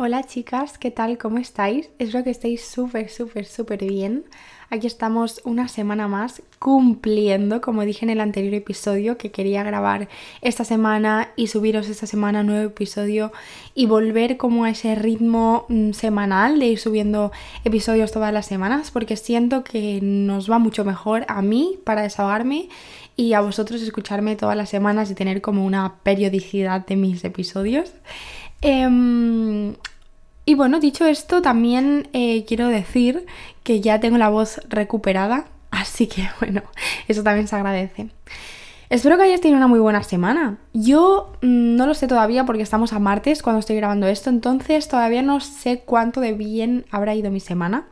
[0.00, 1.18] Hola chicas, ¿qué tal?
[1.18, 1.90] ¿Cómo estáis?
[1.98, 4.26] Espero que estéis súper, súper, súper bien.
[4.70, 10.08] Aquí estamos una semana más cumpliendo, como dije en el anterior episodio, que quería grabar
[10.40, 13.32] esta semana y subiros esta semana un nuevo episodio
[13.74, 17.32] y volver como a ese ritmo mm, semanal de ir subiendo
[17.64, 22.68] episodios todas las semanas, porque siento que nos va mucho mejor a mí para desahogarme
[23.16, 27.90] y a vosotros escucharme todas las semanas y tener como una periodicidad de mis episodios.
[28.60, 29.74] Em,
[30.44, 33.26] y bueno, dicho esto, también eh, quiero decir
[33.62, 36.62] que ya tengo la voz recuperada, así que bueno,
[37.06, 38.08] eso también se agradece.
[38.90, 40.56] Espero que hayas tenido una muy buena semana.
[40.72, 44.88] Yo mm, no lo sé todavía porque estamos a martes cuando estoy grabando esto, entonces
[44.88, 47.86] todavía no sé cuánto de bien habrá ido mi semana.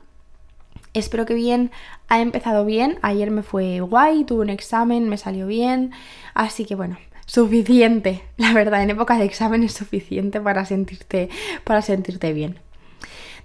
[0.95, 1.71] Espero que bien
[2.09, 2.99] ha empezado bien.
[3.03, 5.93] Ayer me fue guay, tuve un examen, me salió bien.
[6.33, 6.97] Así que bueno,
[7.27, 8.23] suficiente.
[8.37, 11.29] La verdad, en época de examen es suficiente para sentirte,
[11.65, 12.59] para sentirte bien.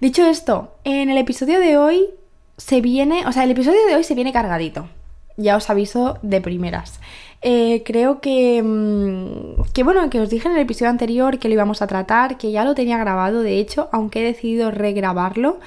[0.00, 2.08] Dicho esto, en el episodio de hoy
[2.56, 4.88] se viene, o sea, el episodio de hoy se viene cargadito.
[5.36, 7.00] Ya os aviso de primeras.
[7.40, 11.54] Eh, creo que, mm, que, bueno, que os dije en el episodio anterior que lo
[11.54, 15.58] íbamos a tratar, que ya lo tenía grabado, de hecho, aunque he decidido regrabarlo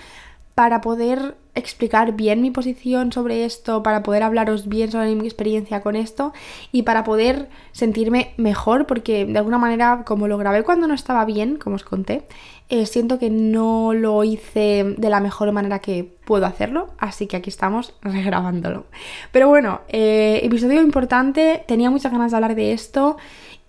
[0.53, 5.81] para poder explicar bien mi posición sobre esto, para poder hablaros bien sobre mi experiencia
[5.81, 6.33] con esto
[6.71, 11.25] y para poder sentirme mejor, porque de alguna manera, como lo grabé cuando no estaba
[11.25, 12.27] bien, como os conté,
[12.69, 17.37] eh, siento que no lo hice de la mejor manera que puedo hacerlo, así que
[17.37, 18.85] aquí estamos regrabándolo.
[19.31, 23.17] Pero bueno, eh, episodio importante, tenía muchas ganas de hablar de esto.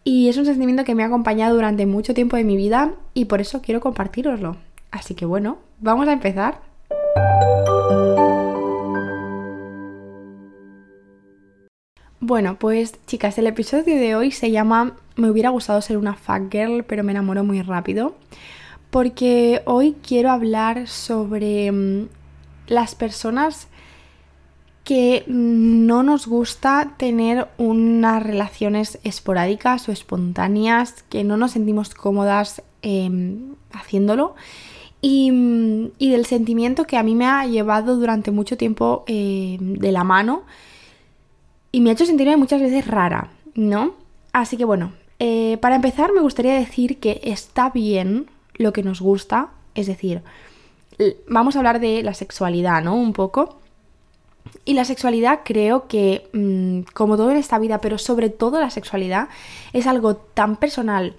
[0.09, 3.25] Y es un sentimiento que me ha acompañado durante mucho tiempo de mi vida y
[3.25, 4.57] por eso quiero compartiroslo.
[4.93, 6.61] Así que bueno, vamos a empezar.
[12.27, 16.51] Bueno, pues chicas, el episodio de hoy se llama Me hubiera gustado ser una fuck
[16.51, 18.17] girl, pero me enamoró muy rápido.
[18.91, 22.09] Porque hoy quiero hablar sobre mm,
[22.67, 23.69] las personas
[24.83, 32.61] que no nos gusta tener unas relaciones esporádicas o espontáneas, que no nos sentimos cómodas
[32.83, 34.35] em, haciéndolo
[35.03, 39.93] Mm, y, del sentimiento que a mí me ha llevado durante mucho tiempo eh, de
[39.93, 40.43] la mano
[41.77, 43.97] y me ha hecho sentirme muchas veces rara, ¿no?
[44.33, 49.03] Así que bueno, eh, para empezar me gustaría decir que está bien lo que nos
[49.03, 50.23] gusta, es decir,
[51.29, 52.97] vamos a hablar de la sexualidad, ¿no?
[52.97, 53.59] Un poco.
[54.65, 58.71] Y la sexualidad creo que, mm, como todo en esta vida, pero sobre todo la
[58.71, 59.29] sexualidad,
[59.75, 61.15] es algo tan personal,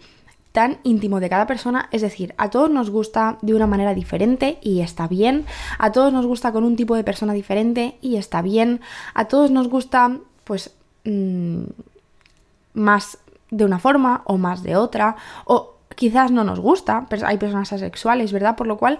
[0.53, 4.57] tan íntimo de cada persona, es decir, a todos nos gusta de una manera diferente
[4.63, 5.45] y está bien,
[5.77, 8.81] a todos nos gusta con un tipo de persona diferente y está bien,
[9.13, 11.63] a todos nos gusta pues mm,
[12.73, 13.19] más
[13.51, 15.15] de una forma o más de otra,
[15.45, 18.55] o quizás no nos gusta, pero hay personas asexuales, ¿verdad?
[18.55, 18.99] Por lo cual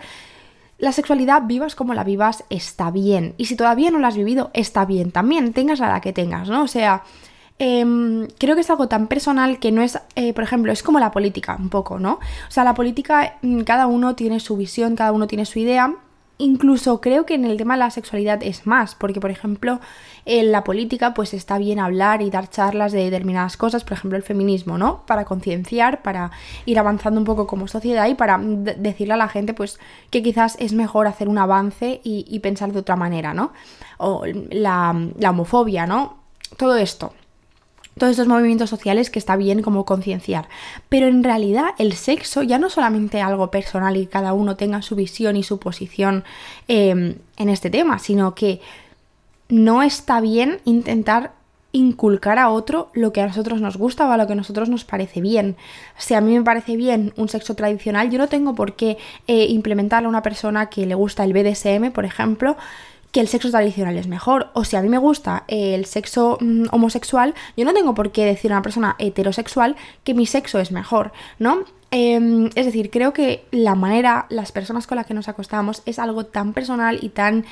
[0.77, 3.33] la sexualidad, vivas como la vivas, está bien.
[3.37, 6.49] Y si todavía no la has vivido, está bien también, tengas la edad que tengas,
[6.49, 6.63] ¿no?
[6.63, 7.03] O sea,
[7.59, 10.99] Em, creo que es algo tan personal que no es, eh, por ejemplo, es como
[10.99, 12.13] la política, un poco, ¿no?
[12.13, 15.95] O sea, la política, mm, cada uno tiene su visión, cada uno tiene su idea.
[16.39, 19.79] Incluso creo que en el tema de la sexualidad es más, porque por ejemplo
[20.25, 24.17] en la política pues está bien hablar y dar charlas de determinadas cosas, por ejemplo
[24.17, 25.03] el feminismo, ¿no?
[25.07, 26.29] Para concienciar, para
[26.65, 29.79] ir avanzando un poco como sociedad y para decirle a la gente pues
[30.11, 33.51] que quizás es mejor hacer un avance y, pensar de otra manera, ¿no?
[33.97, 36.17] O la, la homofobia, ¿no?
[36.55, 37.13] Todo esto
[37.97, 40.47] todos estos movimientos sociales que está bien como concienciar.
[40.89, 44.95] Pero en realidad el sexo ya no solamente algo personal y cada uno tenga su
[44.95, 46.23] visión y su posición
[46.67, 48.61] em, en este tema, sino que
[49.49, 51.31] no está bien intentar
[51.71, 54.69] inculcar a otro lo que a nosotros nos gusta o a lo que a nosotros
[54.69, 55.55] nos parece bien.
[55.97, 58.97] Si a mí me parece bien un sexo tradicional, yo no tengo por qué
[59.27, 62.57] eh, implementarle a una persona que le gusta el BDSM, por ejemplo,
[63.11, 64.49] que el sexo tradicional es mejor.
[64.53, 68.25] O si a mí me gusta el sexo mm, homosexual, yo no tengo por qué
[68.25, 71.63] decir a una persona heterosexual que mi sexo es mejor, ¿no?
[71.89, 75.99] Em, es decir, creo que la manera, las personas con las que nos acostamos es
[75.99, 77.45] algo tan personal y tan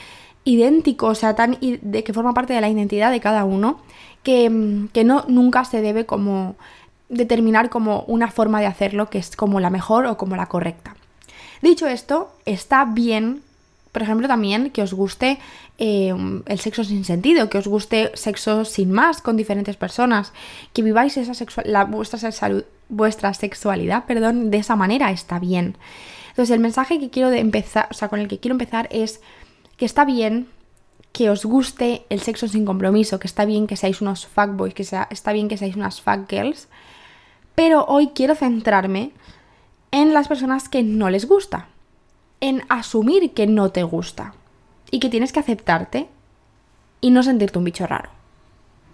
[0.43, 3.79] idéntico, o sea, tan de que forma parte de la identidad de cada uno,
[4.23, 6.55] que, mm, que no nunca se debe como
[7.09, 10.95] determinar como una forma de hacerlo que es como la mejor o como la correcta.
[11.61, 13.41] Dicho esto, está bien
[13.95, 15.39] por ejemplo, también que os guste
[15.77, 16.13] eh,
[16.47, 20.33] el sexo sin sentido, que os guste sexo sin más con diferentes personas,
[20.73, 21.31] que viváis esa
[21.63, 25.77] la, vuestra, sexualidad perdón, de esa manera, está bien.
[26.31, 29.21] Entonces, el mensaje que quiero empezar, o sea, con el que quiero empezar es
[29.77, 30.49] que está bien
[31.13, 34.83] que os guste el sexo sin compromiso, que está bien que seáis unos fuckboys, que
[34.83, 36.67] está bien que seáis unas fuckgirls,
[37.55, 39.13] pero hoy quiero centrarme
[39.91, 41.69] en las personas que no les gusta,
[42.41, 44.33] en asumir que no te gusta
[44.91, 46.07] y que tienes que aceptarte
[47.01, 48.09] y no sentirte un bicho raro.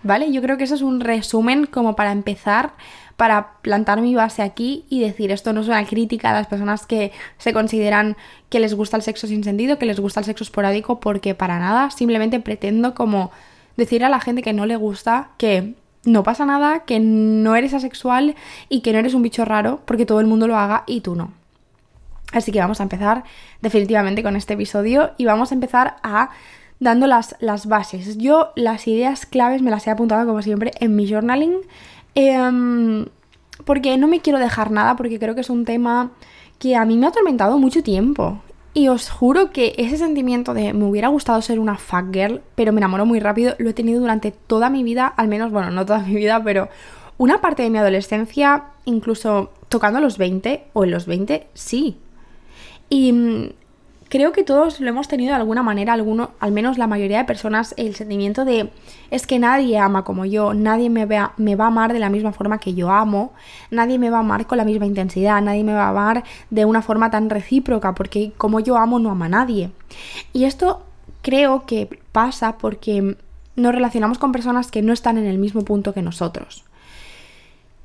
[0.04, 0.32] ¿Vale?
[0.32, 2.74] Yo creo que eso es un resumen como para empezar,
[3.18, 6.88] para plantar mi base aquí y decir esto no es una crítica a las personas
[6.88, 8.18] que se consideran
[8.50, 11.60] que les gusta el sexo sin sentido, que les gusta el sexo esporádico, porque para
[11.60, 13.32] nada, simplemente pretendo como
[13.78, 17.76] decir a la gente que no le gusta que no pasa nada, que no eres
[17.76, 18.36] asexual
[18.70, 21.16] y que no eres un bicho raro porque todo el mundo lo haga y tú
[21.16, 21.32] no.
[22.32, 23.24] Así que vamos a empezar
[23.62, 26.30] definitivamente con este episodio y vamos a empezar a
[26.80, 28.18] dando las, las bases.
[28.18, 31.58] Yo las ideas claves me las he apuntado como siempre en mi journaling
[32.16, 33.06] em,
[33.66, 36.12] porque no me quiero dejar nada porque creo que es un tema
[36.58, 38.42] que a mí me ha atormentado mucho tiempo
[38.74, 42.72] y os juro que ese sentimiento de me hubiera gustado ser una fuck girl, pero
[42.72, 45.86] me enamoro muy rápido, lo he tenido durante toda mi vida, al menos, bueno, no
[45.86, 46.70] toda mi vida, pero
[47.18, 51.98] una parte de mi adolescencia, incluso tocando los 20 o en los 20, sí.
[52.92, 53.54] Y mm,
[54.10, 57.24] creo que todos lo hemos tenido de alguna manera, alguno, al menos la mayoría de
[57.24, 58.70] personas, el sentimiento de
[59.12, 62.10] es que nadie ama como yo, nadie me, vea, me va a amar de la
[62.10, 63.32] misma forma que yo amo,
[63.70, 66.66] nadie me va a amar con la misma intensidad, nadie me va a amar de
[66.66, 69.72] una forma tan recíproca, porque como yo amo no ama a nadie.
[70.34, 70.84] Y esto
[71.22, 73.16] creo que pasa porque
[73.56, 76.66] nos relacionamos con personas que no están en el mismo punto que nosotros.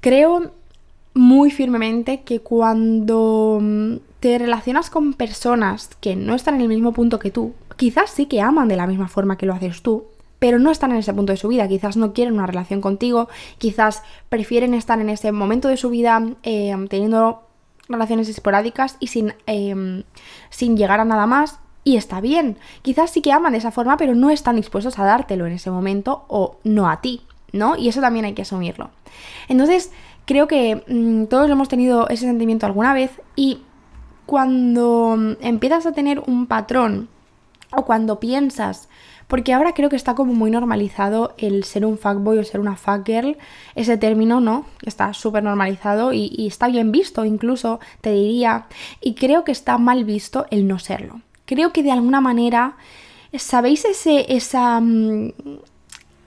[0.00, 0.50] Creo
[1.16, 3.60] muy firmemente que cuando
[4.20, 8.26] te relacionas con personas que no están en el mismo punto que tú, quizás sí
[8.26, 10.04] que aman de la misma forma que lo haces tú,
[10.38, 13.30] pero no están en ese punto de su vida, quizás no quieren una relación contigo,
[13.56, 17.42] quizás prefieren estar en ese momento de su vida eh, teniendo
[17.88, 20.02] relaciones esporádicas y sin, em,
[20.50, 22.58] sin llegar a nada más, y está bien.
[22.82, 25.70] Quizás sí que aman de esa forma, pero no están dispuestos a dártelo en ese
[25.70, 27.22] momento o no a ti,
[27.52, 27.76] ¿no?
[27.76, 28.90] Y eso también hay que asumirlo.
[29.48, 29.92] Entonces,
[30.26, 33.62] creo que mm, todos hemos tenido ese sentimiento alguna vez y
[34.26, 37.08] cuando empiezas a tener un patrón
[37.72, 38.88] o cuando piensas,
[39.28, 42.76] porque ahora creo que está como muy normalizado el ser un fuckboy o ser una
[42.76, 43.36] fuckgirl,
[43.74, 44.66] ese término, ¿no?
[44.82, 48.66] Está súper normalizado y, está bien visto incluso, te diría,
[49.00, 51.20] y creo que está mal visto el no serlo.
[51.44, 52.76] Creo que de alguna manera,
[53.32, 54.80] ¿sabéis ese, esa...
[54.80, 55.32] Mm,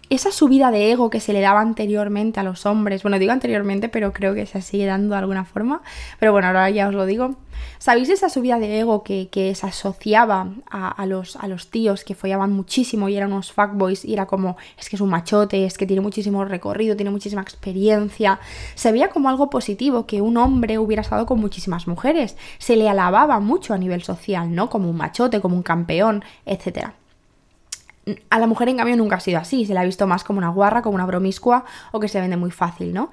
[0.10, 3.90] esa subida de ego que se le daba anteriormente a los hombres, bueno, digo anteriormente,
[3.90, 5.82] pero creo que se sigue dando de alguna forma,
[6.20, 7.36] pero bueno, ahora ya os lo digo.
[7.78, 12.52] ¿Sabéis esa subida de ego que, se asociaba a, los, a los tíos que follaban
[12.52, 15.86] muchísimo y eran unos fuckboys y era como, es que es un machote, es que
[15.86, 18.40] tiene muchísimo recorrido, tiene muchísima experiencia?
[18.76, 22.90] Se veía como algo positivo que un hombre hubiera estado con muchísimas mujeres, se le
[22.90, 24.70] alababa mucho a nivel social, ¿no?
[24.70, 26.99] Como un machote, como un campeón, etcétera.
[28.30, 29.66] A la mujer, en cambio, nunca ha sido así.
[29.66, 32.38] Se la ha visto más como una guarra, como una promiscua o que se vende
[32.38, 33.10] muy fácil, ¿no?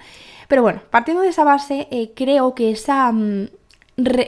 [0.49, 3.11] Pero bueno, partiendo de esa base, eh, creo que esa.
[3.13, 3.49] Mm,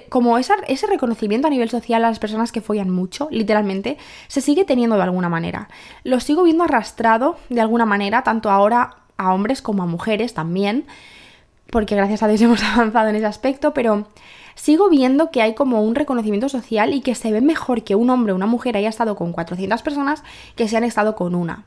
[0.08, 4.64] como ese reconocimiento a nivel social a las personas que follan mucho, literalmente, se sigue
[4.64, 5.68] teniendo de alguna manera.
[6.04, 10.86] Lo sigo viendo arrastrado de alguna manera, tanto ahora a hombres como a mujeres también,
[11.70, 14.08] porque gracias a Dios hemos avanzado en ese aspecto, pero
[14.54, 18.10] sigo viendo que hay como un reconocimiento social y que se ve mejor que un
[18.10, 20.22] hombre o una mujer haya estado con 400 personas
[20.56, 21.64] que se han estado con una.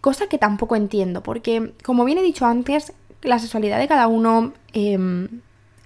[0.00, 4.52] Cosa que tampoco entiendo, porque como bien he dicho antes, la sexualidad de cada uno
[4.72, 5.28] em,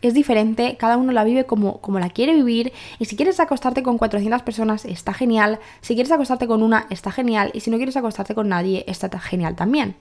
[0.00, 3.82] es diferente, cada uno la vive como, como la quiere vivir y si quieres acostarte
[3.82, 7.76] con 400 personas está genial, si quieres acostarte con una está genial y si no
[7.76, 9.96] quieres acostarte con nadie está genial también.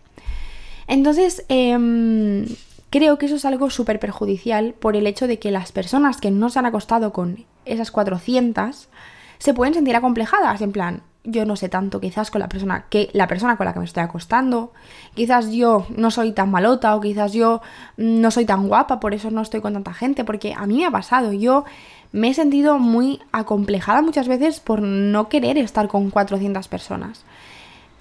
[0.87, 2.45] Entonces, eh,
[2.89, 6.31] Creo que eso es algo súper perjudicial por el hecho de que las personas que
[6.31, 8.89] no se han acostado con esas 400
[9.37, 13.09] se pueden sentir acomplejadas, en plan, yo no sé tanto quizás con la persona que
[13.13, 14.71] la persona con la que me estoy acostando,
[15.13, 17.61] quizás yo no soy tan malota o quizás yo
[17.97, 20.85] no soy tan guapa, por eso no estoy con tanta gente, porque a mí me
[20.85, 21.65] ha pasado, yo
[22.11, 27.25] me he sentido muy acomplejada muchas veces por no querer estar con 400 personas.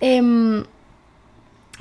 [0.01, 0.65] Em,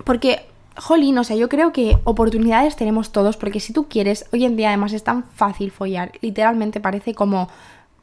[0.03, 4.45] porque jolín, o sea, yo creo que oportunidades tenemos todos, porque si tú quieres, hoy
[4.45, 7.49] en día además es tan fácil follar, literalmente parece como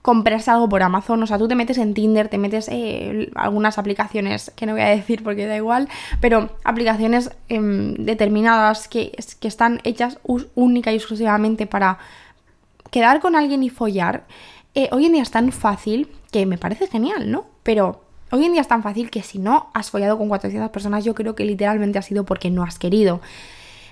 [0.02, 3.76] comprarse algo por Amazon, o sea, tú te metes en Tinder, te metes eh, algunas
[3.76, 5.88] aplicaciones, que no voy a decir porque da igual,
[6.20, 10.18] pero aplicaciones em, determinadas que, que están hechas
[10.54, 11.98] única y exclusivamente para
[12.90, 14.26] quedar con alguien y follar,
[14.74, 17.46] eh, hoy en día es tan fácil que me parece genial, ¿no?
[17.62, 21.04] Pero Hoy en día es tan fácil que si no has follado con 400 personas,
[21.04, 23.20] yo creo que literalmente ha sido porque no has querido.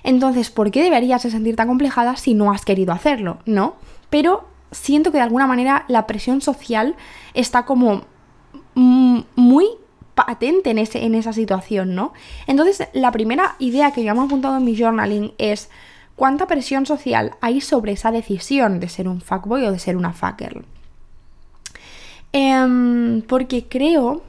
[0.03, 3.39] Entonces, ¿por qué deberías de tan complejada si no has querido hacerlo?
[3.45, 3.75] ¿No?
[4.09, 6.95] Pero siento que de alguna manera la presión social
[7.33, 8.03] está como
[8.75, 9.65] muy
[10.15, 12.13] patente en, ese, en esa situación, ¿no?
[12.47, 15.69] Entonces, la primera idea que yo me he apuntado en mi journaling es
[16.15, 20.13] cuánta presión social hay sobre esa decisión de ser un fuckboy o de ser una
[20.13, 20.65] fuckgirl.
[22.31, 24.21] Em, porque creo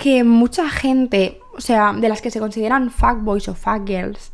[0.00, 4.32] que mucha gente, o sea, de las que se consideran fuckboys o fuckgirls,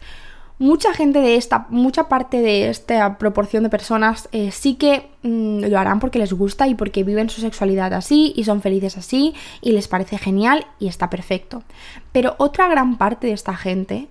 [0.61, 5.65] mucha gente de esta, mucha parte de esta proporción de personas eh, sí que mm,
[5.65, 9.35] lo harán porque les gusta y porque viven su sexualidad así y son felices así
[9.61, 11.65] y les parece genial y está perfecto.
[12.13, 14.07] Pero otra gran parte de esta gente,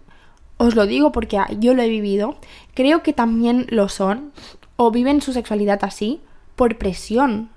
[0.58, 2.36] os lo digo porque yo lo he vivido,
[2.74, 4.34] creo que también lo son
[4.76, 6.20] o viven su sexualidad así
[6.58, 7.55] por presión.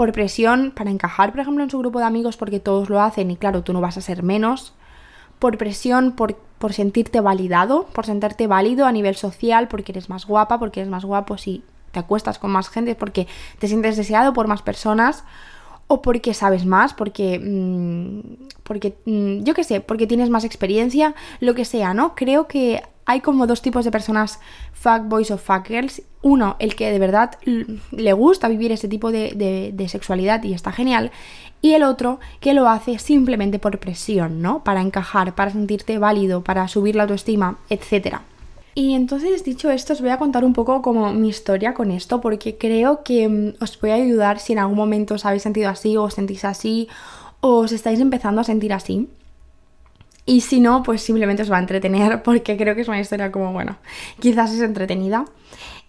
[0.00, 3.30] Por presión para encajar, por ejemplo, en su grupo de amigos porque todos lo hacen
[3.30, 4.72] y claro, tú no vas a ser menos
[5.38, 10.24] por presión, por, por sentirte validado, por sentirte válido a nivel social, porque eres más
[10.24, 13.26] guapa, porque eres más guapo si te acuestas con más gente, porque
[13.58, 15.22] te sientes deseado por más personas
[15.86, 21.14] o porque sabes más, porque, mm, porque mm, yo qué sé, porque tienes más experiencia,
[21.40, 22.14] lo que sea, ¿no?
[22.14, 24.38] Creo que hay como dos tipos de personas,
[24.72, 26.02] fuckboys o fuckgirls.
[26.22, 27.32] Uno, el que de verdad
[27.90, 31.10] le gusta vivir ese tipo de, sexualidad y está genial.
[31.60, 34.62] Y el otro que lo hace simplemente por presión, ¿no?
[34.62, 38.22] Para encajar, para sentirte válido, para subir la autoestima, etcétera.
[38.76, 42.20] Y entonces, dicho esto, os voy a contar un poco como mi historia con esto,
[42.20, 45.96] porque creo que mm, os puede ayudar si en algún momento os habéis sentido así
[45.96, 46.88] o os sentís así
[47.40, 49.08] o os estáis empezando a sentir así.
[50.30, 53.32] Y si no, pues simplemente os va a entretener porque creo que es una historia
[53.32, 53.78] como, bueno,
[54.20, 55.24] quizás es entretenida.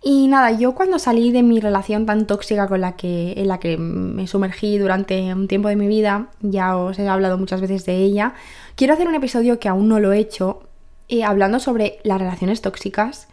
[0.01, 3.59] Y nada, yo cuando salí de mi relación tan tóxica con la que, en la
[3.59, 7.85] que me sumergí durante un tiempo de mi vida, ya os he hablado muchas veces
[7.85, 8.33] de ella,
[8.73, 10.63] quiero hacer un episodio que aún no lo he hecho,
[11.07, 13.27] eh, hablando sobre las relaciones tóxicas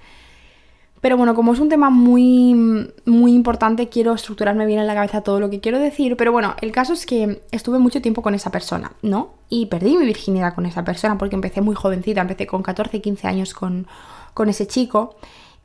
[1.00, 5.20] pero bueno, como es un tema muy, muy importante, quiero estructurarme bien en la cabeza
[5.20, 6.16] todo lo que quiero decir.
[6.16, 9.37] Pero bueno, el caso es que estuve mucho tiempo con esa persona, ¿no?
[9.48, 13.26] Y perdí mi virginidad con esa persona porque empecé muy jovencita, empecé con 14, 15
[13.26, 13.86] años con,
[14.34, 15.16] con ese chico.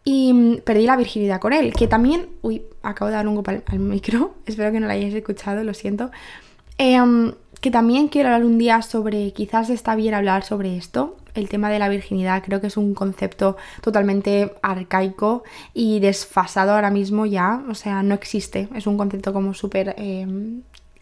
[0.06, 2.28] Y mm, perdí la virginidad con él, que también...
[2.42, 5.74] Uy, acabo de dar un golpe al, micro, espero que no lo hayáis escuchado, lo
[5.74, 6.12] siento.
[6.78, 11.50] Em, que también quiero hablar un día sobre, quizás está bien hablar sobre esto, el
[11.50, 17.26] tema de la virginidad creo que es un concepto totalmente arcaico y desfasado ahora mismo
[17.26, 20.28] ya, o sea, no existe, es un concepto como súper eh,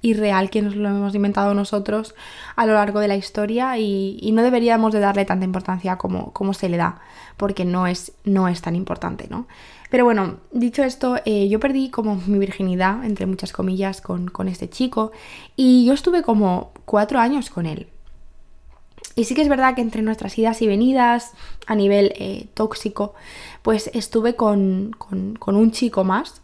[0.02, 2.16] irreal que nos lo hemos inventado nosotros
[2.56, 6.54] a lo largo de la historia y, no deberíamos de darle tanta importancia como, como,
[6.54, 7.00] se le da,
[7.38, 9.48] porque no es, no es tan importante, ¿no?
[9.90, 14.48] Pero bueno, dicho esto, eh, yo perdí como mi virginidad, entre muchas comillas, con, con
[14.48, 15.12] este chico
[15.56, 17.88] y yo estuve como cuatro años con él.
[19.16, 21.34] Y sí que es verdad que entre nuestras idas y venidas
[21.68, 23.14] a nivel eh, tóxico,
[23.62, 24.96] pues estuve con,
[25.46, 26.41] un chico más.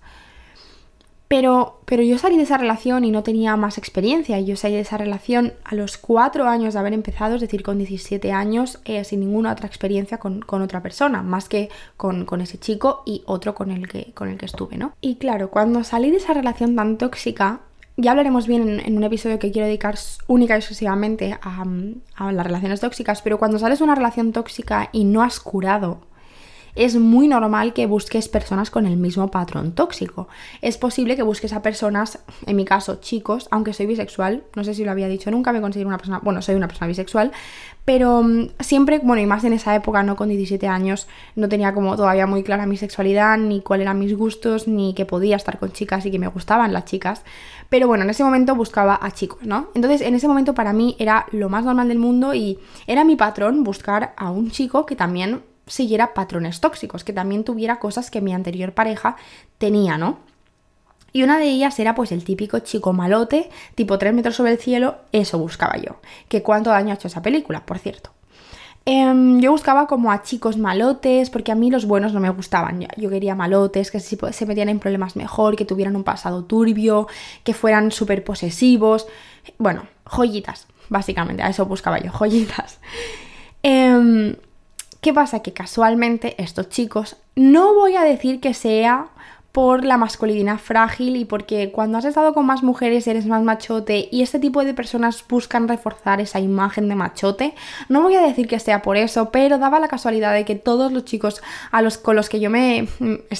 [1.28, 4.40] Pero, pero yo salí de esa relación y no tenía más experiencia.
[4.40, 7.78] Yo salí de esa relación a los cuatro años de haber empezado, es decir, con
[7.78, 12.58] 17 años, eh, sin ninguna otra experiencia con, otra persona, más que con, con, ese
[12.60, 14.94] chico y otro con el, que, con el que estuve, ¿no?
[15.02, 17.60] Y claro, cuando salí de esa relación tan tóxica,
[17.98, 19.96] ya hablaremos bien en, un episodio que quiero dedicar
[20.28, 21.66] única y exclusivamente a,
[22.16, 26.00] a, las relaciones tóxicas, pero cuando sales de una relación tóxica y no has curado,
[26.78, 30.28] es muy normal que busques personas con el mismo patrón tóxico.
[30.62, 34.74] Es posible que busques a personas, en mi caso chicos, aunque soy bisexual, no sé
[34.74, 37.32] si lo había dicho, nunca me considero una persona, bueno, soy una persona bisexual,
[37.88, 41.74] pero mm, siempre, bueno, y más en esa época, no con 17 años, no tenía
[41.74, 45.58] como todavía muy clara mi sexualidad, ni cuáles eran mis gustos, ni que podía estar
[45.58, 47.24] con chicas y que me gustaban las chicas.
[47.70, 49.70] Pero bueno, en ese momento buscaba a chicos, ¿no?
[49.74, 53.16] Entonces, en ese momento para mí era lo más normal del mundo y era mi
[53.16, 58.22] patrón buscar a un chico que también siguiera patrones tóxicos, que también tuviera cosas que
[58.22, 59.16] mi anterior pareja
[59.58, 60.20] tenía, ¿no?
[61.14, 64.58] Y una de ellas era pues el típico chico malote, tipo 3 metros sobre el
[64.58, 65.98] cielo, eso buscaba yo.
[66.28, 68.12] Que cuánto daño ha hecho esa película, por cierto.
[68.86, 72.88] Em, yo buscaba como a chicos malotes, porque a mí los buenos no me gustaban.
[72.96, 77.08] Yo quería malotes, que se metían en problemas mejor, que tuvieran un pasado turbio,
[77.44, 79.08] que fueran súper posesivos.
[79.58, 82.80] Bueno, joyitas, básicamente, a eso buscaba yo, joyitas.
[83.62, 84.36] Em,
[85.02, 85.42] ¿Qué pasa?
[85.42, 89.08] Que casualmente estos chicos, no voy a decir que sea
[89.52, 94.08] por la masculinidad frágil y porque cuando has estado con más mujeres eres más machote
[94.12, 97.56] y este tipo de personas buscan reforzar esa imagen de machote.
[97.90, 100.92] No voy a decir que sea por eso, pero daba la casualidad de que todos
[100.92, 102.88] los chicos a los, con los que yo me.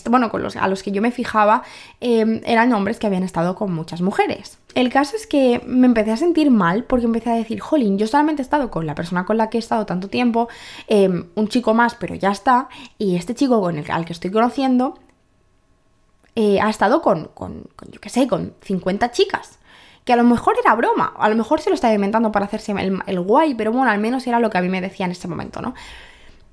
[0.10, 1.64] Bueno, con los, a los que yo me fijaba
[2.02, 4.58] em, eran hombres que habían estado con muchas mujeres.
[4.74, 8.08] El caso es que me empecé a sentir mal porque empecé a decir, jolín, yo
[8.08, 10.50] solamente he estado con la persona con la que he estado tanto tiempo,
[10.88, 14.32] em, un chico más, pero ya está, y este chico con el al que estoy
[14.32, 14.96] conociendo
[16.40, 19.58] eh, ha estado con, con, yo qué sé, con 50 chicas.
[20.06, 22.74] Que a lo mejor era broma, a lo mejor se lo estaba inventando para hacerse
[22.74, 25.28] el, guay, pero bueno, al menos era lo que a mí me decía en ese
[25.28, 25.74] momento, ¿no?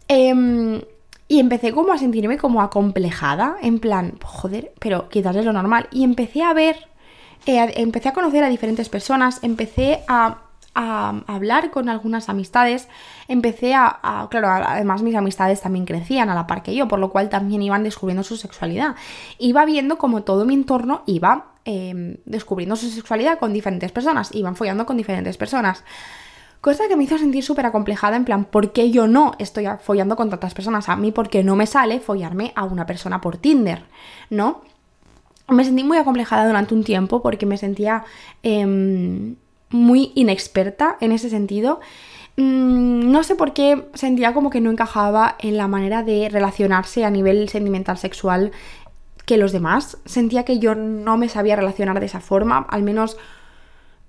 [0.09, 0.81] Em,
[1.29, 5.87] Y empecé como a sentirme como acomplejada, en plan, joder, pero quizás es lo normal.
[5.93, 6.77] Y empecé a ver,
[7.45, 10.44] eh, empecé a conocer a diferentes personas, empecé a,
[10.75, 12.89] hablar con algunas amistades,
[13.29, 17.11] empecé a, claro, además mis amistades también crecían a la par que yo, por lo
[17.11, 18.97] cual también iban descubriendo su sexualidad.
[19.39, 24.57] Iba viendo como todo mi entorno iba em, descubriendo su sexualidad con diferentes personas, iban
[24.57, 25.85] follando con diferentes personas.
[26.61, 30.17] Cosa que me hizo sentir súper acomplejada, en plan, ¿por qué yo no estoy follando
[30.17, 30.89] con tantas personas?
[30.89, 33.83] A mí, porque no me sale follarme a una persona por Tinder,
[34.31, 34.63] ¿no?
[35.47, 38.05] Me sentí muy acomplejada durante un tiempo porque me sentía
[38.43, 39.37] em,
[39.71, 41.81] muy inexperta en ese sentido.
[42.37, 47.05] Mm, no sé por qué sentía como que no encajaba en la manera de relacionarse
[47.05, 48.53] a nivel sentimental sexual
[49.25, 49.99] que los demás.
[50.05, 53.17] Sentía que yo no me sabía relacionar de esa forma, al menos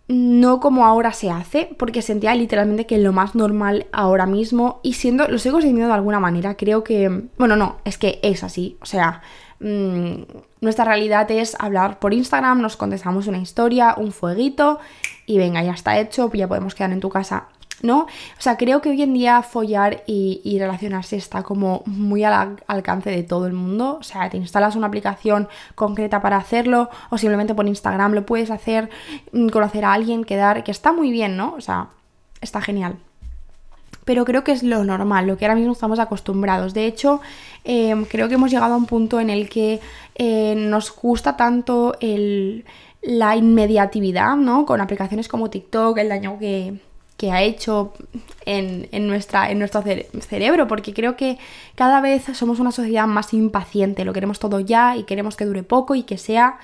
[0.07, 4.93] no como ahora se hace, porque sentía literalmente que lo más normal ahora mismo, y
[4.93, 8.77] siendo, lo sigo sintiendo de alguna manera, creo que, bueno, no, es que es así,
[8.81, 9.21] o sea,
[9.59, 10.13] mm,
[10.61, 14.79] nuestra realidad es hablar por Instagram, nos contestamos una historia, un fueguito,
[15.25, 17.47] y venga, ya está hecho, ya podemos quedar en tu casa
[17.81, 18.01] ¿no?
[18.01, 23.09] O sea, creo que hoy en día follar y, relacionarse está como muy al alcance
[23.09, 23.97] de todo el mundo.
[23.99, 28.51] O sea, te instalas una aplicación concreta para hacerlo o simplemente por Instagram lo puedes
[28.51, 28.89] hacer,
[29.31, 31.53] mm, conocer a alguien, quedar, que está muy bien, ¿no?
[31.57, 31.89] O sea,
[32.41, 32.97] está genial.
[34.05, 36.73] Pero creo que es lo normal, lo que ahora mismo estamos acostumbrados.
[36.73, 37.21] De hecho,
[37.63, 39.81] em, creo que hemos llegado a un punto en el que
[40.15, 41.97] eh, nos gusta tanto
[43.05, 44.65] la inmediatividad, ¿no?
[44.65, 46.79] Con aplicaciones como TikTok, el daño que,
[47.17, 47.93] que ha hecho
[48.45, 51.37] en, nuestra, en nuestro cerebro, porque creo que
[51.75, 55.63] cada vez somos una sociedad más impaciente, lo queremos todo ya y queremos que dure
[55.63, 56.57] poco y que sea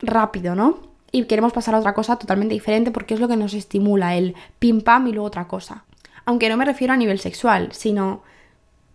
[0.00, 0.78] rápido, ¿no?
[1.12, 4.34] Y queremos pasar a otra cosa totalmente diferente porque es lo que nos estimula, el
[4.58, 5.84] pim pam y luego otra cosa.
[6.24, 8.22] Aunque no me refiero a nivel sexual, sino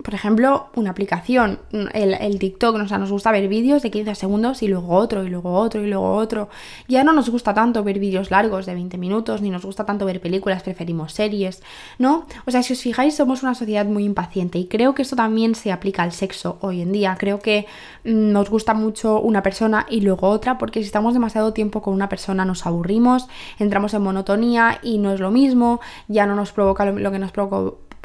[0.03, 1.59] por ejemplo, una aplicación,
[1.93, 5.23] el, el, TikTok, o sea, nos gusta ver vídeos de 15 segundos y luego otro,
[5.23, 6.49] y luego otro, y luego otro.
[6.87, 10.05] Ya no nos gusta tanto ver vídeos largos de 20 minutos, ni nos gusta tanto
[10.05, 11.61] ver películas, preferimos series,
[11.99, 12.25] ¿no?
[12.45, 15.55] O sea, si os fijáis, somos una sociedad muy impaciente y creo que esto también
[15.55, 17.15] se aplica al sexo hoy en día.
[17.19, 17.65] Creo que
[18.03, 21.93] mm, nos gusta mucho una persona y luego otra, porque si estamos demasiado tiempo con
[21.93, 23.27] una persona nos aburrimos,
[23.59, 27.31] entramos en monotonía y no es lo mismo, ya no nos provoca lo, que nos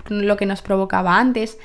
[0.09, 1.59] lo que nos provocaba antes.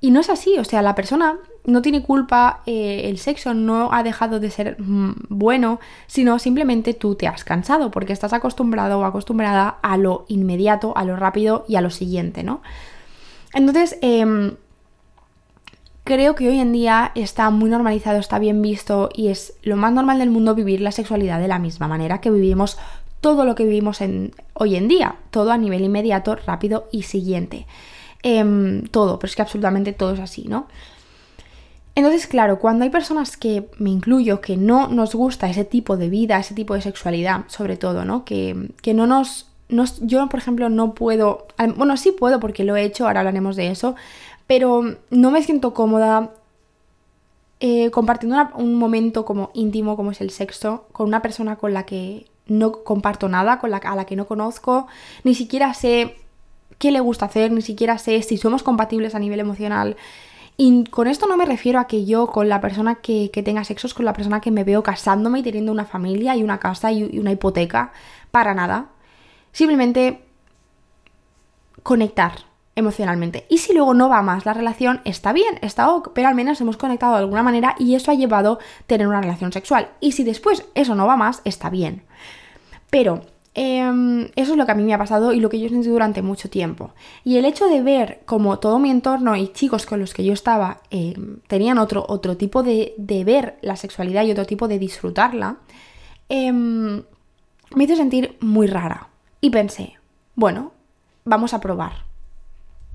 [0.00, 3.92] Y no es así, o sea, la persona no tiene culpa, eh, el sexo no
[3.92, 9.00] ha dejado de ser mm, bueno, sino simplemente tú te has cansado porque estás acostumbrado
[9.00, 12.62] o acostumbrada a lo inmediato, a lo rápido y a lo siguiente, ¿no?
[13.52, 14.54] Entonces, em,
[16.04, 19.92] creo que hoy en día está muy normalizado, está bien visto y es lo más
[19.92, 22.78] normal del mundo vivir la sexualidad de la misma manera que vivimos
[23.20, 27.66] todo lo que vivimos en, hoy en día, todo a nivel inmediato, rápido y siguiente.
[28.22, 30.66] Em, todo, pero es que absolutamente todo es así, ¿no?
[31.94, 36.08] Entonces, claro, cuando hay personas que, me incluyo, que no nos gusta ese tipo de
[36.08, 38.24] vida, ese tipo de sexualidad, sobre todo, ¿no?
[38.24, 38.54] Que,
[38.94, 39.46] no nos,
[40.00, 41.48] Yo, por ejemplo, no puedo...
[41.76, 43.96] Bueno, sí puedo porque lo he hecho, ahora hablaremos de eso,
[44.46, 46.30] pero no me siento cómoda
[47.60, 51.84] eh, compartiendo un momento como íntimo, como es el sexo, con una persona con la
[51.84, 54.86] que no comparto nada, con la, a la que no conozco,
[55.24, 56.16] ni siquiera sé
[56.78, 59.96] qué le gusta hacer, ni siquiera sé si somos compatibles a nivel emocional.
[60.56, 63.86] Y con esto no me refiero a que yo con la persona que, tenga sexo
[63.86, 66.90] es con la persona que me veo casándome y teniendo una familia y una casa
[66.90, 67.92] y, una hipoteca.
[68.32, 68.86] Para nada.
[69.52, 70.24] Simplemente
[71.84, 73.46] conectar emocionalmente.
[73.48, 76.60] Y si luego no va más la relación, está bien, está ok, pero al menos
[76.60, 79.90] hemos conectado de alguna manera y eso ha llevado a tener una relación sexual.
[80.00, 82.02] Y si después eso no va más, está bien.
[82.90, 83.22] Pero
[83.60, 85.68] Em, eso es lo que a mí me ha pasado y lo que yo he
[85.68, 86.92] sentido durante mucho tiempo.
[87.24, 90.32] Y el hecho de ver como todo mi entorno y chicos con los que yo
[90.32, 92.94] estaba em, tenían otro, otro tipo de,
[93.26, 95.56] ver la sexualidad y otro tipo de disfrutarla,
[96.28, 97.02] em,
[97.74, 99.08] me hizo sentir muy rara.
[99.40, 99.98] Y pensé,
[100.36, 100.70] bueno,
[101.24, 102.07] vamos a probar.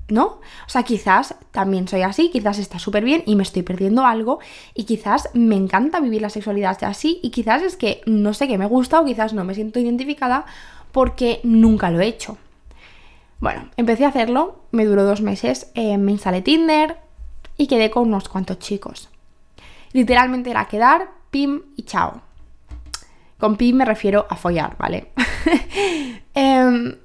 [0.08, 0.24] ¿No?
[0.26, 4.38] O sea, quizás también soy así, quizás está súper bien y me estoy perdiendo algo
[4.74, 8.58] y quizás me encanta vivir la sexualidad así y quizás es que no sé qué
[8.58, 10.44] me gusta o quizás no me siento identificada
[10.92, 12.36] porque nunca lo he hecho.
[13.40, 16.98] Bueno, empecé a hacerlo, me duró dos meses, eh, me instalé Tinder
[17.56, 19.08] y quedé con unos cuantos chicos.
[19.92, 22.20] Literalmente era quedar, pim y chao.
[23.38, 25.12] Con pim me refiero a follar, ¿vale?
[26.34, 26.96] Em,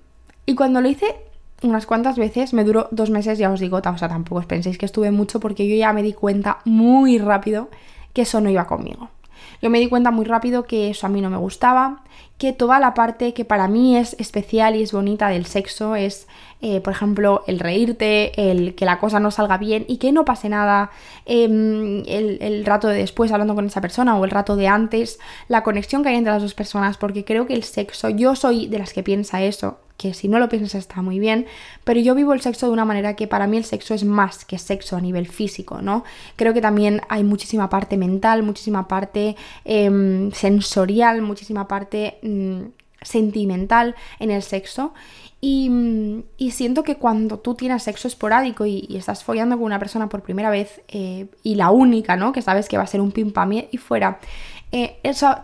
[0.46, 1.29] y cuando lo hice
[1.64, 4.78] unas cuantas veces, me duró dos meses, ya os digo, o sea, tampoco os penséis
[4.78, 7.70] que estuve mucho porque yo ya me di cuenta muy rápido
[8.14, 9.10] que eso no iba conmigo.
[9.62, 12.04] Yo me di cuenta muy rápido que eso a mí no me gustaba,
[12.38, 16.28] que toda la parte que para mí es especial y es bonita del sexo es,
[16.62, 20.24] eh, por ejemplo, el reírte, el que la cosa no salga bien y que no
[20.24, 20.92] pase nada,
[21.26, 25.20] em, el, el, rato de después hablando con esa persona o el rato de antes,
[25.50, 28.68] la conexión que hay entre las dos personas, porque creo que el sexo, yo soy
[28.68, 31.46] de las que piensa eso, que si no lo piensas está muy bien,
[31.84, 34.46] pero yo vivo el sexo de una manera que para mí el sexo es más
[34.46, 36.06] que sexo a nivel físico, ¿no?
[36.38, 39.36] Creo que también hay muchísima parte mental, muchísima parte
[39.66, 42.62] em, sensorial, muchísima parte mm,
[43.02, 44.94] sentimental en el sexo.
[45.42, 45.70] Y,
[46.52, 50.50] siento que cuando tú tienes sexo esporádico y, estás follando con una persona por primera
[50.50, 52.32] vez eh, y la única, ¿no?
[52.32, 54.20] Que sabes que va a ser un pim pam y fuera,
[54.72, 55.00] eh,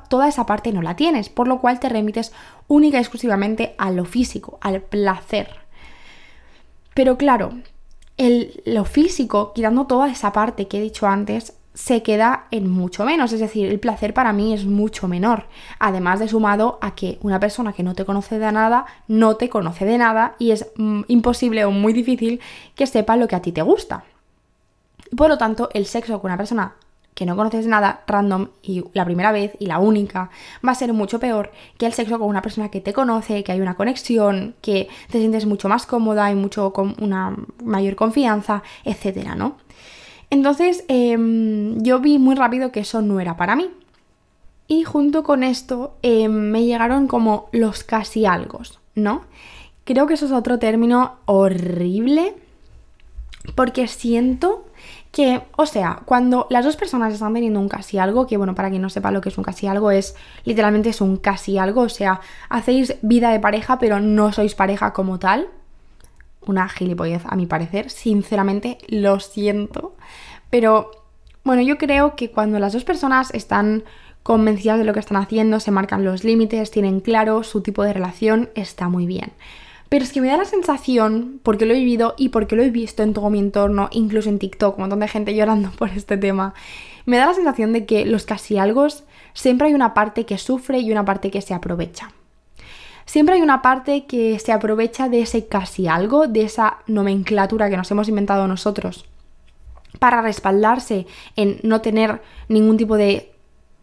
[0.07, 2.31] toda esa parte no la tienes, por lo cual te remites
[2.67, 5.49] única y exclusivamente a lo físico, al placer.
[6.93, 7.53] Pero claro,
[8.17, 13.03] el, lo físico, quitando toda esa parte que he dicho antes, se queda en mucho
[13.03, 15.47] menos, es decir, el placer para mí es mucho menor,
[15.77, 19.49] además de sumado a que una persona que no te conoce de nada, no te
[19.49, 22.39] conoce de nada y es mm, imposible o muy difícil
[22.75, 24.05] que sepa lo que a ti te gusta.
[25.15, 26.75] Por lo tanto, el sexo con una persona
[27.15, 30.29] que no conoces nada random y la primera vez y la única
[30.65, 33.53] va a ser mucho peor que el sexo con una persona que te conoce, que
[33.53, 38.61] hay una conexión, que te sientes mucho más cómoda y mucho con una mayor confianza,
[38.83, 39.55] etcétera, ¿no?
[40.29, 43.69] Entonces em, yo vi muy rápido que eso no era para mí.
[44.67, 48.59] Y junto con esto em, me llegaron como los casi algo,
[48.95, 49.21] ¿no?
[49.85, 52.35] Creo que eso es otro término horrible
[53.53, 54.65] porque siento
[55.15, 58.69] que, o sea, cuando las dos personas están teniendo un casi algo, que bueno, para
[58.69, 61.83] quien no sepa lo que es un casi algo, es literalmente es un casi algo,
[61.83, 65.47] o sea, hacéis vida de pareja, pero no sois pareja como tal.
[66.45, 69.95] Una gilipollez, a mi parecer, sinceramente lo siento.
[70.49, 70.91] Pero
[71.45, 73.85] bueno, yo creo que cuando las dos personas están
[74.21, 77.93] convencidas de lo que están haciendo, se marcan los límites, tienen claro su tipo de
[77.93, 79.31] relación, está muy bien.
[79.89, 82.69] Pero es que me da la sensación, porque lo he vivido y porque lo he
[82.69, 86.17] visto en todo mi entorno, incluso en TikTok, un montón de gente llorando por este
[86.17, 86.53] tema,
[87.05, 88.87] me da la sensación de que los casi algo
[89.33, 92.11] siempre hay una parte que sufre y una parte que se aprovecha.
[93.05, 97.77] Siempre hay una parte que se aprovecha de ese casi algo, de esa nomenclatura que
[97.77, 99.05] nos hemos inventado nosotros,
[99.99, 103.34] para respaldarse en no tener ningún tipo de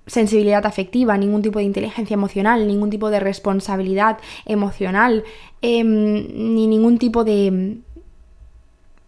[0.06, 5.24] sensibilidad afectiva, ningún tipo de inteligencia emocional, ningún tipo de responsabilidad emocional,
[5.60, 7.78] em, ni ningún tipo de,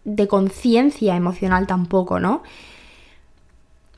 [0.05, 2.43] de conciencia emocional tampoco, ¿no?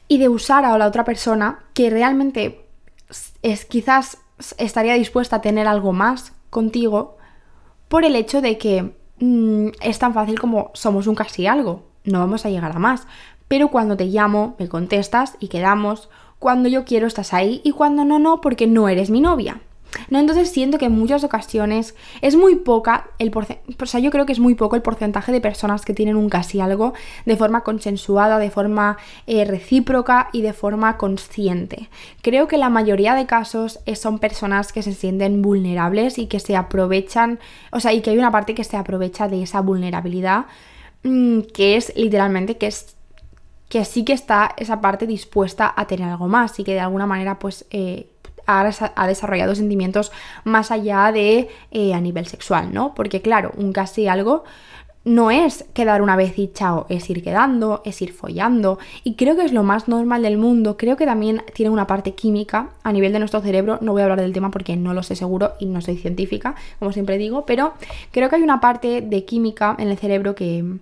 [0.08, 2.66] Y de usar a la otra persona que realmente
[3.42, 4.18] es, quizás
[4.58, 7.18] estaría dispuesta a tener algo más contigo
[7.88, 12.20] por el hecho de que mm, es tan fácil como somos un casi algo, no
[12.20, 13.08] vamos a llegar a más.
[13.48, 18.06] Pero cuando te llamo, me contestas y quedamos, cuando yo quiero estás ahí y cuando
[18.06, 19.62] no, no, porque no eres mi novia.
[20.10, 20.20] ¿No?
[20.20, 24.26] Entonces siento que en muchas ocasiones es muy poca el porcentaje, o sea, yo creo
[24.26, 26.94] que es muy poco el porcentaje de personas que tienen un casi algo
[27.26, 28.98] de forma consensuada, de forma
[29.28, 31.90] eh, recíproca y de forma consciente.
[32.22, 36.58] Creo que la mayoría de casos son personas que se sienten vulnerables y que se
[36.58, 37.40] aprovechan,
[37.72, 40.48] o sea, y que hay una parte que se aprovecha de esa vulnerabilidad,
[41.04, 42.97] mm, que es literalmente que es
[43.70, 47.06] que sí que está esa parte dispuesta a tener algo más y que de alguna
[47.06, 48.08] manera pues eh,
[48.46, 50.12] ha, desarrollado sentimientos
[50.46, 52.94] más allá de eh, a nivel sexual, ¿no?
[52.96, 54.46] Porque claro, un casi algo
[55.04, 58.78] no es quedar una vez y chao, es ir quedando, es ir follando.
[59.06, 60.76] Y creo que es lo más normal del mundo.
[60.76, 63.80] Creo que también tiene una parte química a nivel de nuestro cerebro.
[63.80, 66.56] No voy a hablar del tema porque no lo sé seguro y no soy científica,
[66.80, 67.74] como siempre digo, pero
[68.12, 70.78] creo que hay una parte de química en el cerebro que,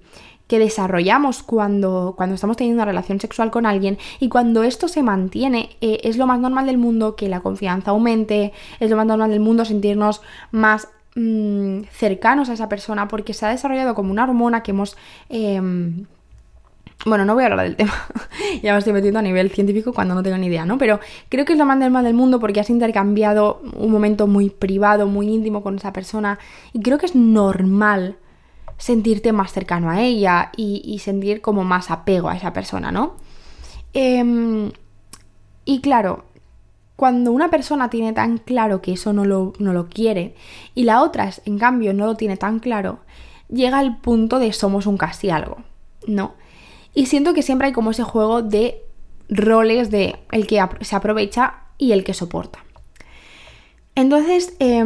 [0.48, 5.02] que desarrollamos cuando, cuando estamos teniendo una relación sexual con alguien y cuando esto se
[5.02, 9.06] mantiene eh, es lo más normal del mundo que la confianza aumente, es lo más
[9.06, 14.12] normal del mundo sentirnos más mm, cercanos a esa persona porque se ha desarrollado como
[14.12, 14.96] una hormona que hemos...
[15.30, 16.06] Em,
[17.06, 17.94] bueno, no voy a hablar del tema,
[18.64, 20.78] ya me estoy metiendo a nivel científico cuando no tengo ni idea, ¿no?
[20.78, 24.50] Pero creo que es lo más normal del mundo porque has intercambiado un momento muy
[24.50, 26.40] privado, muy íntimo con esa persona
[26.74, 28.18] y creo que es normal
[28.78, 33.16] sentirte más cercano a ella y, sentir como más apego a esa persona, ¿no?
[33.94, 34.72] Em,
[35.64, 36.26] y claro,
[36.96, 40.36] cuando una persona tiene tan claro que eso no lo, no lo quiere
[40.74, 43.00] y la otra, en cambio, no lo tiene tan claro,
[43.50, 45.58] llega al punto de somos un casi algo,
[46.08, 46.34] ¿no?
[46.94, 48.82] Y siento que siempre hay como ese juego de
[49.30, 52.60] roles de el que se aprovecha y el que soporta.
[53.96, 54.84] Entonces, eh,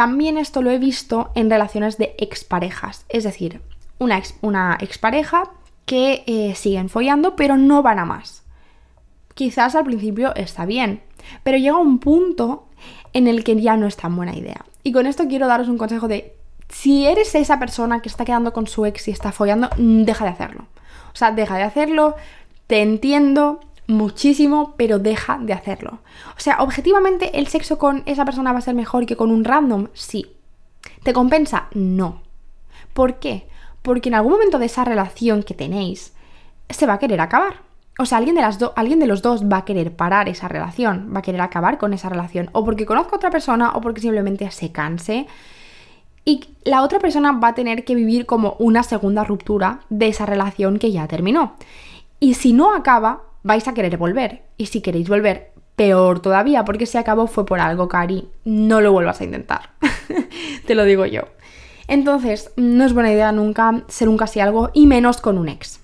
[0.00, 3.60] también esto lo he visto en relaciones de exparejas, es decir,
[3.98, 5.50] una, ex, una expareja
[5.84, 8.42] que eh, siguen follando pero no van a más.
[9.34, 11.02] quizás al principio está bien,
[11.42, 12.66] pero llega un punto
[13.12, 14.64] en el que ya no es tan buena idea.
[14.84, 16.34] Y con esto quiero daros un consejo de,
[16.70, 20.30] si eres esa persona que está quedando con su ex y está follando, deja de
[20.30, 20.64] hacerlo.
[21.12, 22.16] O sea, deja de hacerlo,
[22.66, 25.98] te entiendo muchísimo, pero deja de hacerlo.
[26.36, 29.44] O sea, objetivamente el sexo con esa persona va a ser mejor que con un
[29.44, 30.36] random, sí.
[31.02, 31.68] ¿Te compensa?
[31.74, 32.22] No.
[32.94, 33.46] ¿Por qué?
[33.82, 36.14] Porque en algún momento de esa relación que tenéis,
[36.68, 37.62] se va a querer acabar.
[37.98, 41.12] O sea, alguien de, las alguien de los dos va a querer parar esa relación,
[41.14, 44.00] va a querer acabar con esa relación, o porque conozca a otra persona, o porque
[44.00, 45.26] simplemente se canse.
[46.24, 50.26] Y la otra persona va a tener que vivir como una segunda ruptura de esa
[50.26, 51.56] relación que ya terminó.
[52.20, 54.42] Y si no acaba, vais a querer volver.
[54.56, 58.28] Y si queréis volver, peor todavía, porque si acabó fue por algo, Cari.
[58.44, 59.70] No lo vuelvas a intentar.
[60.66, 61.22] Te lo digo yo.
[61.88, 65.80] Entonces, no es buena idea nunca ser un casi algo y menos con un ex.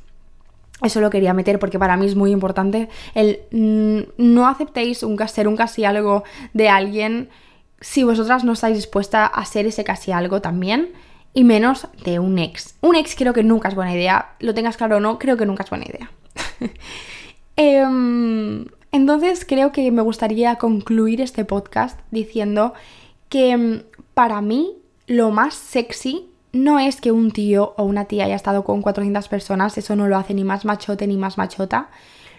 [0.83, 5.19] Eso lo quería meter porque para mí es muy importante el mm, no aceptéis un,
[5.27, 7.31] ser un casi algo de alguien
[7.81, 10.91] si vosotras no estáis dispuesta a ser ese casi algo también
[11.33, 12.77] y menos de un ex.
[12.83, 15.47] Un ex creo que nunca es buena idea, lo tengas claro o no, creo que
[15.47, 16.11] nunca es buena idea.
[17.57, 22.75] Em, entonces creo que me gustaría concluir este podcast diciendo
[23.29, 23.83] que em,
[24.15, 28.65] para mí lo más sexy no es que un tío o una tía haya estado
[28.65, 31.91] con 400 personas, eso no lo hace ni más machote ni más machota.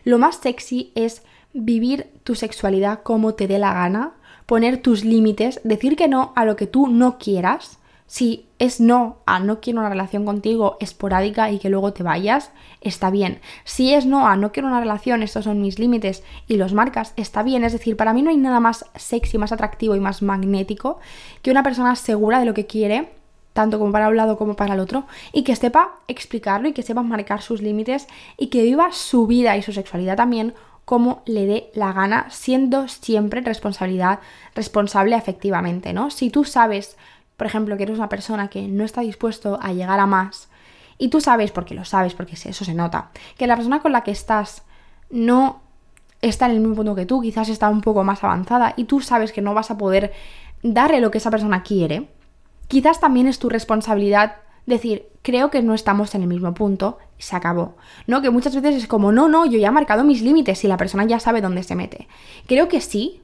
[0.03, 4.13] Lo más sexy es vivir tu sexualidad como te dé la gana,
[4.45, 7.79] poner tus límites, decir que no a lo que tú no quieras.
[8.07, 12.51] Si es no a no quiero una relación contigo esporádica y que luego te vayas,
[12.81, 13.39] está bien.
[13.65, 17.13] Si es no a no quiero una relación, estos son mis límites y los marcas,
[17.17, 17.63] está bien.
[17.63, 20.99] Es decir, para mí no hay nada más sexy, más atractivo y más magnético
[21.41, 23.11] que una persona segura de lo que quiere
[23.57, 26.83] tanto como para un lado como para el otro, y que sepa explicarlo y que
[26.83, 28.05] sepa marcar sus límites
[28.37, 30.53] y que viva su vida y su sexualidad también
[30.85, 34.19] como le dé la gana, siendo siempre responsabilidad,
[34.53, 36.11] responsable efectivamente, ¿no?
[36.11, 36.97] Si tú sabes,
[37.37, 40.49] por ejemplo, que eres una persona que no está dispuesto a llegar a más,
[40.97, 44.01] y tú sabes, porque lo sabes, porque eso se nota, que la persona con la
[44.01, 44.63] que estás
[45.09, 45.61] no
[46.21, 48.99] está en el mismo punto que tú, quizás está un poco más avanzada, y tú
[48.99, 50.11] sabes que no vas a poder
[50.63, 52.09] darle lo que esa persona quiere,
[52.67, 57.35] Quizás también es tu responsabilidad decir, creo que no estamos en el mismo punto se
[57.35, 57.77] acabó.
[58.05, 58.21] ¿No?
[58.21, 60.77] Que muchas veces es como, no, no, yo ya he marcado mis límites y la
[60.77, 62.07] persona ya sabe dónde se mete.
[62.45, 63.21] Creo que sí,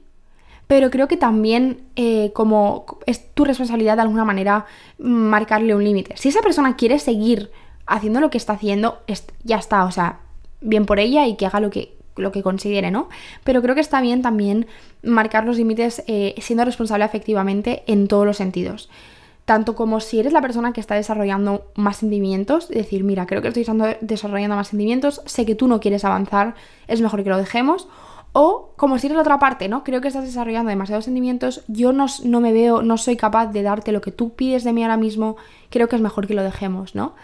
[0.66, 4.66] pero creo que también eh, como es tu responsabilidad de alguna manera
[4.98, 6.16] marcarle un límite.
[6.16, 7.50] Si esa persona quiere seguir
[7.86, 8.98] haciendo lo que está haciendo,
[9.42, 10.20] ya está, o sea,
[10.60, 13.08] bien por ella y que haga lo que, lo que considere, ¿no?
[13.44, 14.66] Pero creo que está bien también
[15.02, 18.88] marcar los límites eh, siendo responsable efectivamente en todos los sentidos
[19.44, 23.48] tanto como si eres la persona que está desarrollando más sentimientos, decir, mira, creo que
[23.48, 23.66] estoy
[24.00, 26.54] desarrollando más sentimientos, sé que tú no quieres avanzar,
[26.88, 27.88] es mejor que lo dejemos.
[28.36, 29.84] O como si eres la otra parte, ¿no?
[29.84, 33.62] Creo que estás desarrollando demasiados sentimientos, yo no, no me veo, no soy capaz de
[33.62, 35.36] darte lo que tú pides de mí ahora mismo,
[35.70, 37.14] creo que es mejor que lo dejemos, ¿no?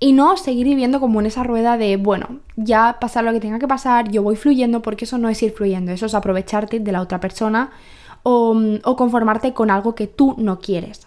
[0.00, 3.60] Y no seguir viviendo como en esa rueda de, bueno, ya pasar lo que tenga
[3.60, 6.90] que pasar, yo voy fluyendo, porque eso no es ir fluyendo, eso es aprovecharte de
[6.90, 7.70] la otra persona
[8.24, 8.56] o,
[8.96, 11.06] conformarte con algo que tú no quieres.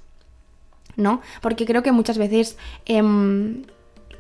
[0.95, 1.21] ¿no?
[1.41, 3.63] Porque creo que muchas veces em,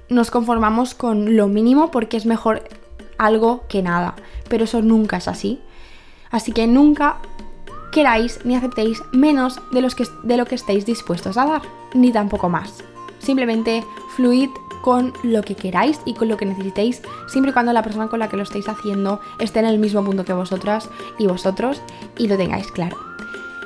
[0.09, 2.63] nos conformamos con lo mínimo porque es mejor
[3.25, 4.15] algo que nada,
[4.49, 5.59] pero eso nunca es así.
[6.31, 7.17] Así que nunca
[7.91, 11.61] queráis ni aceptéis menos de, los que, de lo que estéis dispuestos a dar,
[11.93, 12.83] ni tampoco más.
[13.19, 13.83] Simplemente
[14.15, 14.49] fluid
[14.81, 18.19] con lo que queráis y con lo que necesitéis, siempre y cuando la persona con
[18.19, 21.81] la que lo estéis haciendo esté en el mismo punto que vosotras y vosotros
[22.17, 22.97] y lo tengáis claro.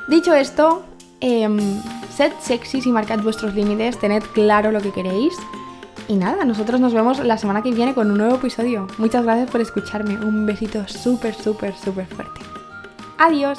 [0.07, 0.83] Dicho esto,
[1.21, 1.49] eh,
[2.15, 5.33] sed sexys y marcad vuestros límites, tened claro lo que queréis.
[6.07, 8.87] Y nada, nosotros nos vemos la semana que viene con un nuevo episodio.
[8.97, 10.15] Muchas gracias por escucharme.
[10.15, 12.41] Un besito súper, súper, súper fuerte.
[13.17, 13.57] Adiós.